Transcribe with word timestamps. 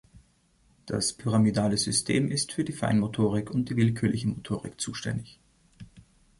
Das 0.87 1.13
pyramidale 1.13 1.77
System 1.77 2.31
ist 2.31 2.53
für 2.53 2.63
die 2.63 2.71
Feinmotorik 2.73 3.51
und 3.51 3.69
die 3.69 3.75
willkürliche 3.75 4.29
Motorik 4.29 4.81
zuständig. 4.81 5.39